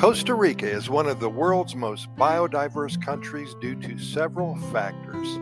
Costa 0.00 0.32
Rica 0.32 0.66
is 0.66 0.88
one 0.88 1.06
of 1.06 1.20
the 1.20 1.28
world's 1.28 1.76
most 1.76 2.08
biodiverse 2.16 2.98
countries 3.04 3.54
due 3.60 3.74
to 3.74 3.98
several 3.98 4.56
factors. 4.72 5.38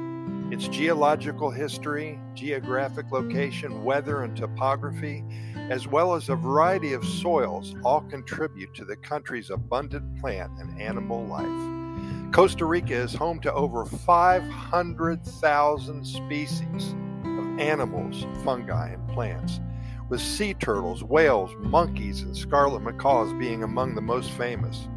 Its 0.52 0.66
geological 0.66 1.48
history, 1.48 2.18
geographic 2.34 3.12
location, 3.12 3.84
weather, 3.84 4.24
and 4.24 4.36
topography, 4.36 5.22
as 5.70 5.86
well 5.86 6.12
as 6.12 6.28
a 6.28 6.34
variety 6.34 6.92
of 6.92 7.04
soils, 7.04 7.76
all 7.84 8.00
contribute 8.00 8.74
to 8.74 8.84
the 8.84 8.96
country's 8.96 9.50
abundant 9.50 10.18
plant 10.18 10.50
and 10.58 10.82
animal 10.82 11.24
life. 11.26 12.32
Costa 12.32 12.64
Rica 12.64 12.94
is 12.94 13.14
home 13.14 13.38
to 13.42 13.52
over 13.52 13.84
500,000 13.84 16.04
species 16.04 16.96
of 17.24 17.60
animals, 17.60 18.26
fungi, 18.42 18.88
and 18.88 19.08
plants 19.10 19.60
with 20.08 20.20
sea 20.20 20.54
turtles, 20.54 21.04
whales, 21.04 21.50
monkeys, 21.58 22.22
and 22.22 22.36
scarlet 22.36 22.80
macaws 22.80 23.32
being 23.34 23.62
among 23.62 23.94
the 23.94 24.00
most 24.00 24.30
famous. 24.32 24.88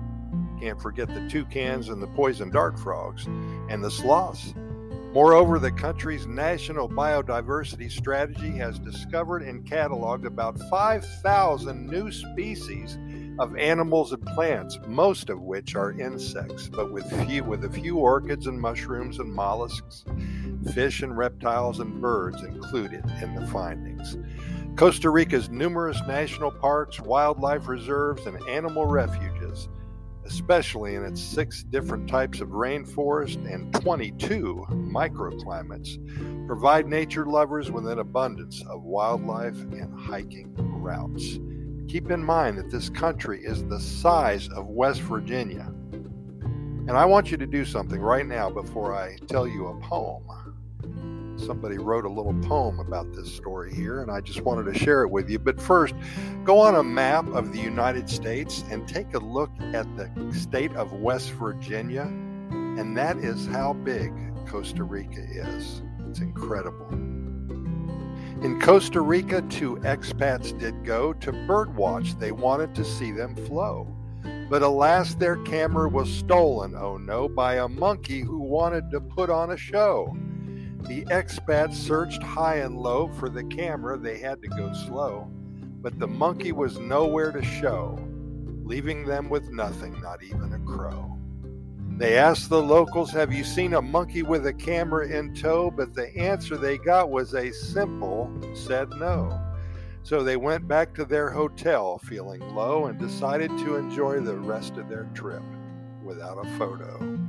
Can't 0.60 0.82
forget 0.82 1.08
the 1.08 1.28
toucans 1.28 1.90
and 1.90 2.02
the 2.02 2.08
poison 2.08 2.50
dart 2.50 2.80
frogs, 2.80 3.26
and 3.70 3.84
the 3.84 3.92
sloths. 3.92 4.54
Moreover, 5.14 5.60
the 5.60 5.72
country's 5.72 6.26
national 6.26 6.88
biodiversity 6.88 7.92
strategy 7.92 8.52
has 8.52 8.80
discovered 8.80 9.42
and 9.42 9.66
cataloged 9.66 10.26
about 10.26 10.58
5,000 10.70 11.86
new 11.86 12.12
species 12.12 12.98
of 13.38 13.58
animals 13.58 14.14
and 14.14 14.26
plants, 14.28 14.80
most 14.88 15.30
of 15.30 15.42
which 15.42 15.76
are 15.76 16.00
insects, 16.00 16.70
but 16.70 16.94
with 16.94 17.10
few 17.26 17.44
with 17.44 17.66
a 17.66 17.70
few 17.70 17.98
orchids 17.98 18.48
and 18.48 18.62
mushrooms 18.62 19.20
and 19.20 19.34
mollusks, 19.34 20.06
fish 20.74 21.02
and 21.02 21.18
reptiles 21.18 21.80
and 21.80 22.00
birds 22.00 22.42
included 22.44 23.04
in 23.22 23.36
the 23.36 23.48
findings. 23.48 24.16
Costa 24.76 25.10
Rica's 25.10 25.50
numerous 25.50 26.02
national 26.08 26.50
parks, 26.50 27.00
wildlife 27.00 27.68
reserves, 27.68 28.26
and 28.26 28.42
animal 28.48 28.86
refuges, 28.86 29.70
especially 30.26 30.96
in 30.96 31.04
its 31.04 31.22
six 31.22 31.64
different 31.64 32.08
types 32.10 32.42
of 32.42 32.50
rainforest 32.50 33.36
and 33.54 33.74
22 33.76 34.66
microclimates, 34.70 35.98
provide 36.48 36.88
nature 36.88 37.26
lovers 37.26 37.70
with 37.70 37.86
an 37.86 38.00
abundance 38.00 38.64
of 38.68 38.84
wildlife 38.84 39.62
and 39.72 39.94
hiking 40.00 40.54
routes. 40.58 41.40
Keep 41.88 42.10
in 42.10 42.24
mind 42.24 42.58
that 42.58 42.72
this 42.72 42.90
country 42.90 43.44
is 43.44 43.64
the 43.66 43.80
size 43.80 44.48
of 44.50 44.68
West 44.68 45.02
Virginia. 45.02 45.72
And 46.88 46.92
I 46.92 47.06
want 47.06 47.30
you 47.30 47.38
to 47.38 47.46
do 47.46 47.66
something 47.66 48.02
right 48.02 48.26
now 48.26 48.50
before 48.50 48.96
I 48.96 49.18
tell 49.28 49.48
you 49.48 49.68
a 49.68 49.80
poem 49.82 50.24
somebody 51.42 51.78
wrote 51.78 52.06
a 52.06 52.10
little 52.10 52.34
poem 52.42 52.80
about 52.80 53.14
this 53.14 53.34
story 53.34 53.74
here, 53.74 54.02
and 54.02 54.12
I 54.12 54.22
just 54.22 54.42
wanted 54.42 54.72
to 54.72 54.80
share 54.80 55.04
it 55.04 55.10
with 55.10 55.30
you. 55.30 55.40
But 55.40 55.60
first, 55.60 55.94
go 56.44 56.60
on 56.60 56.76
a 56.76 56.84
map 56.84 57.28
of 57.28 57.52
the 57.52 57.60
United 57.60 58.10
States 58.10 58.64
and 58.70 58.88
take 58.88 59.14
a 59.14 59.20
look 59.20 59.52
at 59.74 59.86
the 59.98 60.10
state 60.34 60.74
of 60.74 60.94
West 60.94 61.32
Virginia, 61.32 62.04
and 62.04 62.96
that 62.98 63.18
is 63.18 63.48
how 63.48 63.74
big 63.74 64.14
Costa 64.46 64.84
Rica 64.84 65.22
is. 65.22 65.82
It's 66.10 66.20
incredible. 66.20 66.88
In 68.44 68.60
Costa 68.60 69.02
Rica, 69.02 69.44
two 69.44 69.76
expats 69.78 70.58
did 70.58 70.84
go 70.84 71.14
to 71.14 71.32
birdwatch. 71.32 72.20
They 72.20 72.32
wanted 72.32 72.74
to 72.76 72.84
see 72.84 73.12
them 73.12 73.36
flow. 73.36 73.96
But 74.50 74.64
alas, 74.64 75.16
their 75.16 75.38
camera 75.44 75.88
was 75.88 76.12
stolen, 76.12 76.76
oh 76.76 76.98
no, 76.98 77.30
by 77.30 77.56
a 77.56 77.68
monkey 77.70 78.20
who 78.20 78.40
wanted 78.40 78.92
to 78.92 79.00
put 79.00 79.30
on 79.30 79.52
a 79.52 79.58
show. 79.58 80.14
The 80.84 81.06
expats 81.06 81.76
searched 81.76 82.22
high 82.24 82.58
and 82.58 82.78
low 82.78 83.08
for 83.08 83.30
the 83.30 83.44
camera, 83.44 83.98
they 83.98 84.18
had 84.20 84.42
to 84.42 84.48
go 84.48 84.74
slow, 84.74 85.30
but 85.82 86.00
the 86.00 86.08
monkey 86.08 86.52
was 86.52 86.80
nowhere 86.80 87.32
to 87.32 87.44
show, 87.44 87.98
leaving 88.64 89.06
them 89.06 89.30
with 89.30 89.50
nothing, 89.50 90.00
not 90.02 90.24
even 90.24 90.54
a 90.54 90.60
crow. 90.60 91.18
They 91.98 92.18
asked 92.18 92.50
the 92.50 92.62
locals, 92.62 93.12
Have 93.12 93.32
you 93.32 93.44
seen 93.44 93.76
a 93.76 93.82
monkey 93.82 94.24
with 94.24 94.48
a 94.48 94.54
camera 94.54 95.08
in 95.08 95.36
tow? 95.36 95.70
But 95.70 95.94
the 95.94 96.16
answer 96.18 96.58
they 96.58 96.80
got 96.80 97.12
was 97.12 97.36
a 97.36 97.52
simple 97.52 98.32
said 98.56 98.90
no. 98.90 99.40
So 100.02 100.24
they 100.24 100.36
went 100.36 100.68
back 100.68 100.96
to 100.96 101.06
their 101.06 101.30
hotel 101.30 102.00
feeling 102.00 102.56
low 102.56 102.88
and 102.88 102.98
decided 102.98 103.52
to 103.60 103.76
enjoy 103.76 104.20
the 104.20 104.36
rest 104.36 104.78
of 104.78 104.90
their 104.90 105.12
trip 105.14 105.44
without 106.04 106.44
a 106.44 106.58
photo. 106.58 107.21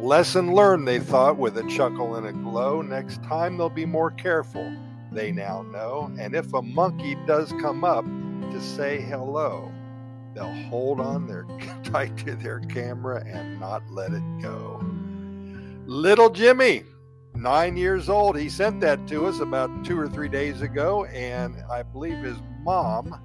Lesson 0.00 0.54
learned, 0.54 0.86
they 0.86 1.00
thought 1.00 1.38
with 1.38 1.58
a 1.58 1.68
chuckle 1.68 2.14
and 2.14 2.26
a 2.26 2.32
glow. 2.32 2.82
Next 2.82 3.20
time 3.24 3.56
they'll 3.56 3.68
be 3.68 3.84
more 3.84 4.12
careful, 4.12 4.72
they 5.10 5.32
now 5.32 5.62
know. 5.62 6.12
And 6.20 6.36
if 6.36 6.54
a 6.54 6.62
monkey 6.62 7.16
does 7.26 7.50
come 7.60 7.82
up 7.82 8.04
to 8.04 8.60
say 8.60 9.00
hello, 9.00 9.72
they'll 10.34 10.54
hold 10.68 11.00
on 11.00 11.26
their 11.26 11.46
tight 11.82 12.16
to 12.18 12.36
their 12.36 12.60
camera 12.60 13.24
and 13.26 13.58
not 13.58 13.82
let 13.90 14.12
it 14.12 14.22
go. 14.40 14.80
Little 15.84 16.30
Jimmy, 16.30 16.84
nine 17.34 17.76
years 17.76 18.08
old, 18.08 18.38
he 18.38 18.48
sent 18.48 18.80
that 18.82 19.08
to 19.08 19.26
us 19.26 19.40
about 19.40 19.84
two 19.84 19.98
or 19.98 20.08
three 20.08 20.28
days 20.28 20.62
ago, 20.62 21.06
and 21.06 21.56
I 21.68 21.82
believe 21.82 22.18
his 22.18 22.38
mom 22.62 23.20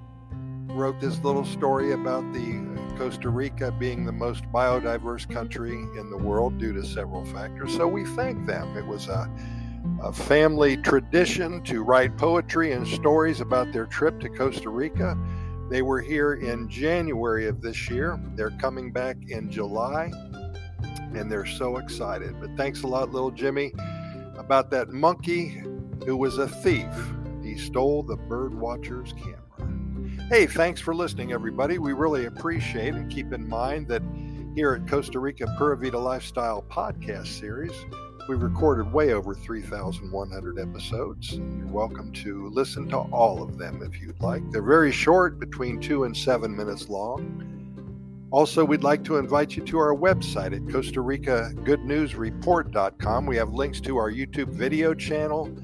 wrote 0.70 0.98
this 1.00 1.22
little 1.22 1.44
story 1.44 1.92
about 1.92 2.32
the 2.32 2.73
Costa 2.96 3.28
Rica 3.28 3.72
being 3.72 4.04
the 4.04 4.12
most 4.12 4.44
biodiverse 4.52 5.28
country 5.28 5.72
in 5.72 6.10
the 6.10 6.16
world 6.16 6.58
due 6.58 6.72
to 6.72 6.84
several 6.84 7.24
factors. 7.24 7.74
So 7.74 7.86
we 7.86 8.04
thank 8.04 8.46
them. 8.46 8.76
It 8.76 8.86
was 8.86 9.08
a, 9.08 9.30
a 10.02 10.12
family 10.12 10.76
tradition 10.76 11.62
to 11.64 11.82
write 11.82 12.16
poetry 12.16 12.72
and 12.72 12.86
stories 12.86 13.40
about 13.40 13.72
their 13.72 13.86
trip 13.86 14.20
to 14.20 14.28
Costa 14.28 14.68
Rica. 14.68 15.18
They 15.70 15.82
were 15.82 16.00
here 16.00 16.34
in 16.34 16.68
January 16.68 17.46
of 17.46 17.60
this 17.60 17.88
year. 17.88 18.20
They're 18.34 18.50
coming 18.58 18.92
back 18.92 19.16
in 19.28 19.50
July, 19.50 20.10
and 21.14 21.30
they're 21.30 21.46
so 21.46 21.78
excited. 21.78 22.40
But 22.40 22.56
thanks 22.56 22.82
a 22.82 22.86
lot, 22.86 23.10
little 23.12 23.30
Jimmy, 23.30 23.72
about 24.36 24.70
that 24.70 24.90
monkey 24.90 25.62
who 26.04 26.16
was 26.16 26.38
a 26.38 26.48
thief. 26.48 26.92
He 27.42 27.56
stole 27.56 28.02
the 28.02 28.16
bird 28.16 28.54
watcher's 28.54 29.12
camera. 29.12 29.43
Hey, 30.30 30.46
thanks 30.46 30.80
for 30.80 30.94
listening, 30.94 31.32
everybody. 31.32 31.76
We 31.76 31.92
really 31.92 32.24
appreciate 32.24 32.94
it. 32.94 33.10
Keep 33.10 33.34
in 33.34 33.46
mind 33.46 33.88
that 33.88 34.00
here 34.54 34.72
at 34.72 34.88
Costa 34.88 35.18
Rica 35.18 35.46
Pura 35.58 35.76
Vida 35.76 35.98
Lifestyle 35.98 36.62
podcast 36.62 37.26
series, 37.26 37.74
we've 38.26 38.42
recorded 38.42 38.90
way 38.90 39.12
over 39.12 39.34
3,100 39.34 40.58
episodes. 40.58 41.34
You're 41.34 41.66
welcome 41.66 42.10
to 42.14 42.48
listen 42.48 42.88
to 42.88 42.96
all 42.96 43.42
of 43.42 43.58
them 43.58 43.82
if 43.82 44.00
you'd 44.00 44.18
like. 44.22 44.50
They're 44.50 44.62
very 44.62 44.92
short, 44.92 45.38
between 45.38 45.78
two 45.78 46.04
and 46.04 46.16
seven 46.16 46.56
minutes 46.56 46.88
long. 46.88 48.26
Also, 48.30 48.64
we'd 48.64 48.82
like 48.82 49.04
to 49.04 49.18
invite 49.18 49.54
you 49.54 49.62
to 49.64 49.78
our 49.78 49.94
website 49.94 50.56
at 50.56 50.72
Costa 50.72 51.02
Rica 51.02 51.52
Good 51.64 51.84
News 51.84 52.14
Report.com. 52.14 53.26
We 53.26 53.36
have 53.36 53.50
links 53.50 53.78
to 53.82 53.98
our 53.98 54.10
YouTube 54.10 54.48
video 54.48 54.94
channel 54.94 55.54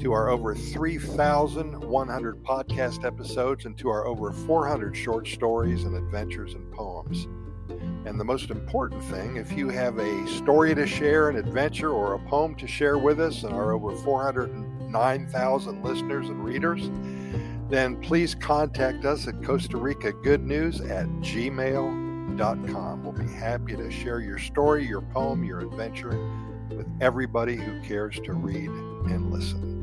to 0.00 0.12
our 0.12 0.28
over 0.28 0.54
3,100 0.54 2.42
podcast 2.42 3.04
episodes 3.04 3.64
and 3.64 3.76
to 3.78 3.88
our 3.88 4.06
over 4.06 4.32
400 4.32 4.96
short 4.96 5.26
stories 5.26 5.84
and 5.84 5.96
adventures 5.96 6.54
and 6.54 6.70
poems. 6.72 7.26
And 8.04 8.20
the 8.20 8.24
most 8.24 8.50
important 8.50 9.02
thing, 9.04 9.36
if 9.36 9.52
you 9.52 9.68
have 9.70 9.98
a 9.98 10.26
story 10.28 10.74
to 10.74 10.86
share, 10.86 11.28
an 11.28 11.36
adventure, 11.36 11.90
or 11.90 12.14
a 12.14 12.18
poem 12.28 12.54
to 12.56 12.66
share 12.66 12.98
with 12.98 13.20
us 13.20 13.42
and 13.42 13.52
our 13.52 13.72
over 13.72 13.96
409,000 13.96 15.82
listeners 15.82 16.28
and 16.28 16.44
readers, 16.44 16.90
then 17.68 18.00
please 18.00 18.34
contact 18.34 19.04
us 19.04 19.26
at 19.26 19.42
Costa 19.42 19.76
Rica 19.76 20.12
Good 20.12 20.44
News 20.44 20.80
at 20.80 21.06
gmail.com. 21.06 23.02
We'll 23.02 23.12
be 23.12 23.32
happy 23.32 23.74
to 23.74 23.90
share 23.90 24.20
your 24.20 24.38
story, 24.38 24.86
your 24.86 25.02
poem, 25.02 25.42
your 25.42 25.60
adventure 25.60 26.16
with 26.70 26.86
everybody 27.00 27.56
who 27.56 27.80
cares 27.82 28.20
to 28.20 28.34
read 28.34 28.70
and 28.70 29.32
listen. 29.32 29.75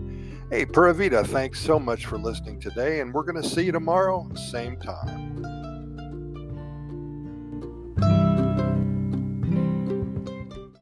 Hey, 0.53 0.67
Pura 0.67 0.93
Vida, 0.93 1.23
thanks 1.23 1.59
so 1.59 1.79
much 1.79 2.05
for 2.05 2.19
listening 2.19 2.59
today, 2.59 2.99
and 2.99 3.11
we're 3.11 3.23
going 3.23 3.41
to 3.41 3.49
see 3.49 3.63
you 3.63 3.71
tomorrow, 3.71 4.29
same 4.35 4.77
time. 4.77 5.52